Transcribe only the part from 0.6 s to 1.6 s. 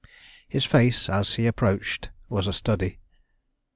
face, as he